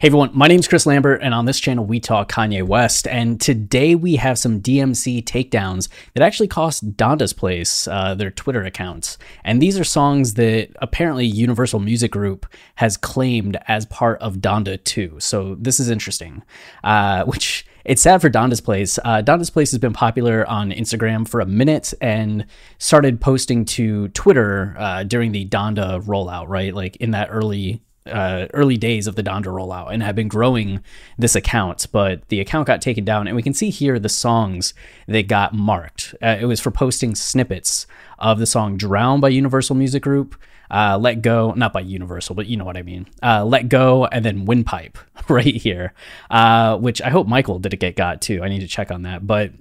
[0.00, 3.06] Hey everyone, my name is Chris Lambert, and on this channel we talk Kanye West.
[3.06, 8.64] And today we have some DMC takedowns that actually cost Donda's Place uh, their Twitter
[8.64, 9.18] accounts.
[9.44, 12.44] And these are songs that apparently Universal Music Group
[12.74, 15.20] has claimed as part of Donda 2.
[15.20, 16.42] So this is interesting,
[16.82, 18.98] uh, which it's sad for Donda's Place.
[19.04, 22.46] Uh, Donda's Place has been popular on Instagram for a minute and
[22.78, 26.74] started posting to Twitter uh, during the Donda rollout, right?
[26.74, 30.82] Like in that early uh, early days of the Donda rollout and have been growing
[31.18, 33.26] this account, but the account got taken down.
[33.26, 34.74] And we can see here the songs
[35.06, 36.14] that got marked.
[36.22, 37.86] Uh, it was for posting snippets
[38.18, 40.36] of the song Drown by Universal Music Group,
[40.70, 43.06] uh, Let Go, not by Universal, but you know what I mean.
[43.22, 45.94] Uh, Let Go, and then Windpipe right here,
[46.30, 48.42] uh, which I hope Michael did it get got too.
[48.42, 49.26] I need to check on that.
[49.26, 49.52] But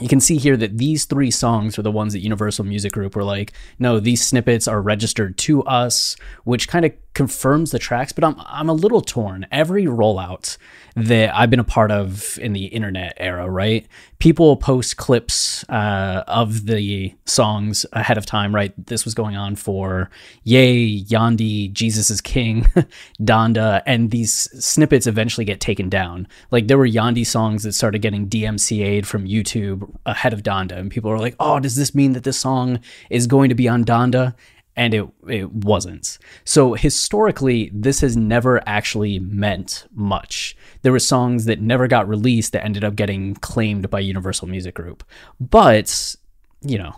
[0.00, 3.14] you can see here that these three songs are the ones that Universal Music Group
[3.14, 8.12] were like, no, these snippets are registered to us, which kind of confirms the tracks,
[8.12, 9.46] but I'm I'm a little torn.
[9.50, 10.56] Every rollout
[10.94, 13.86] that I've been a part of in the internet era, right?
[14.18, 18.72] People post clips uh, of the songs ahead of time, right?
[18.86, 20.10] This was going on for
[20.44, 22.66] Ye, Yandi, Jesus is King,
[23.20, 26.28] Donda, and these snippets eventually get taken down.
[26.50, 30.90] Like there were Yandi songs that started getting DMCA'd from YouTube ahead of Donda, and
[30.90, 33.84] people are like, "Oh, does this mean that this song is going to be on
[33.84, 34.34] Donda?"
[34.76, 36.18] And it it wasn't.
[36.44, 40.56] So historically, this has never actually meant much.
[40.82, 44.74] There were songs that never got released that ended up getting claimed by Universal Music
[44.74, 45.04] Group.
[45.40, 46.16] But,
[46.62, 46.94] you know,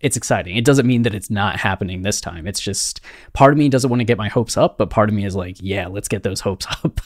[0.00, 0.56] it's exciting.
[0.56, 2.46] It doesn't mean that it's not happening this time.
[2.46, 3.00] It's just
[3.32, 5.34] part of me doesn't want to get my hopes up, but part of me is
[5.34, 7.00] like, yeah, let's get those hopes up.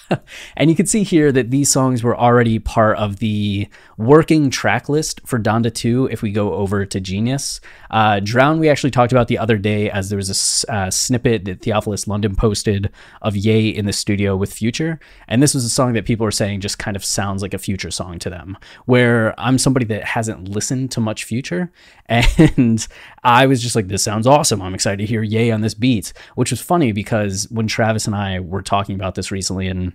[0.57, 4.89] and you can see here that these songs were already part of the working track
[4.89, 7.61] list for Donda 2 if we go over to Genius.
[7.91, 11.47] Uh, Drown, we actually talked about the other day as there was a uh, snippet
[11.47, 12.91] that Theophilus London posted
[13.23, 15.01] of Ye in the studio with Future.
[15.29, 17.59] And this was a song that people were saying just kind of sounds like a
[17.59, 21.73] Future song to them, where I'm somebody that hasn't listened to much Future.
[22.57, 22.82] And
[23.23, 24.63] I was just like, this sounds awesome.
[24.63, 28.17] I'm excited to hear Ye on this beat, which was funny because when Travis and
[28.17, 29.93] I were talking about this recently and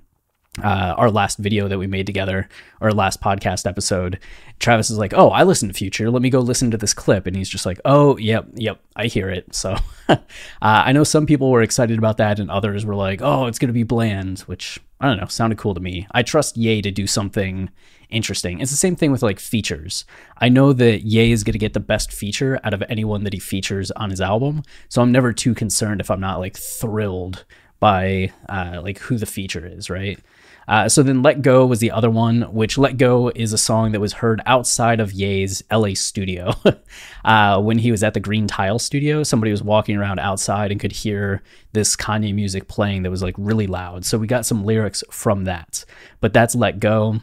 [0.64, 2.50] uh, our last video that we made together,
[2.82, 4.20] our last podcast episode,
[4.60, 6.10] Travis is like, "Oh, I listen to Future.
[6.10, 9.08] Let me go listen to this clip." And he's just like, "Oh, yep, yep, I
[9.08, 9.76] hear it." So
[10.10, 10.18] uh,
[10.62, 13.74] I know some people were excited about that, and others were like, "Oh, it's gonna
[13.74, 16.08] be bland," which I don't know, sounded cool to me.
[16.12, 17.70] I trust Ye to do something
[18.10, 18.60] interesting.
[18.62, 20.06] It's the same thing with like features.
[20.40, 23.40] I know that Ye is gonna get the best feature out of anyone that he
[23.40, 27.46] features on his album, so I'm never too concerned if I'm not like thrilled
[27.80, 30.20] by uh, like who the feature is, right?
[30.68, 33.94] Uh, so then Let Go was the other one, which Let Go is a song
[33.94, 36.54] that was heard outside of Ye's LA studio.
[37.26, 40.80] uh, when he was at the Green Tile studio, somebody was walking around outside and
[40.80, 44.04] could hear this Kanye music playing that was like really loud.
[44.04, 45.86] So we got some lyrics from that.
[46.20, 47.22] But that's Let Go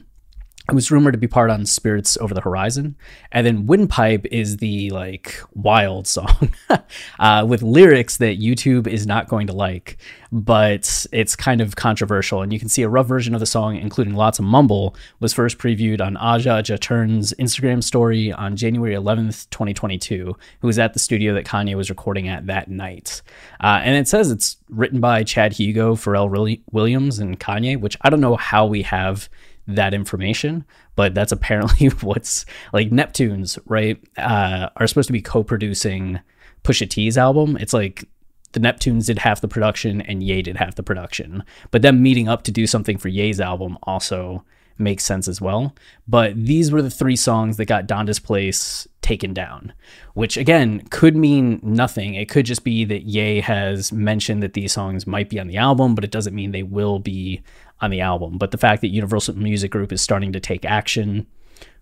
[0.69, 2.97] it was rumored to be part on Spirits Over the Horizon.
[3.33, 6.55] And then Windpipe is the like wild song
[7.19, 9.99] uh, with lyrics that YouTube is not going to like,
[10.33, 12.41] but it's kind of controversial.
[12.41, 15.35] And you can see a rough version of the song, including lots of mumble, was
[15.35, 20.99] first previewed on Aja Jaturn's Instagram story on January 11th, 2022, who was at the
[20.99, 23.21] studio that Kanye was recording at that night.
[23.61, 28.09] Uh, and it says it's written by Chad Hugo, Pharrell Williams, and Kanye, which I
[28.09, 29.29] don't know how we have
[29.67, 30.65] that information,
[30.97, 34.03] but that's apparently what's like Neptunes, right?
[34.17, 36.21] Uh, are supposed to be co-producing
[36.63, 37.57] Pusha T's album.
[37.61, 38.09] It's like
[38.53, 42.29] the Neptunes did half the production and Ye did half the production, but them meeting
[42.29, 44.45] up to do something for Ye's album also
[44.79, 45.75] makes sense as well.
[46.09, 49.75] But these were the three songs that got Donda's Place taken down,
[50.15, 52.15] which again could mean nothing.
[52.15, 55.59] It could just be that Ye has mentioned that these songs might be on the
[55.59, 57.43] album, but it doesn't mean they will be
[57.83, 58.39] on the album.
[58.39, 61.27] But the fact that Universal Music Group is starting to take action,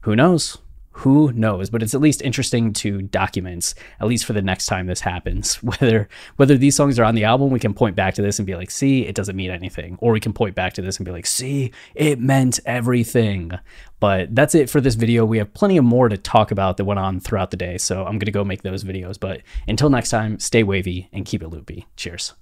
[0.00, 0.58] who knows?
[0.92, 1.70] Who knows?
[1.70, 5.56] But it's at least interesting to document at least for the next time this happens
[5.62, 8.46] whether whether these songs are on the album we can point back to this and
[8.46, 9.96] be like see it doesn't mean anything.
[10.00, 13.52] Or we can point back to this and be like see it meant everything.
[14.00, 15.24] But that's it for this video.
[15.24, 18.00] We have plenty of more to talk about that went on throughout the day so
[18.00, 19.18] i'm going to go make those videos.
[19.18, 21.86] But until next time stay wavy and keep it loopy.
[21.96, 22.34] Cheers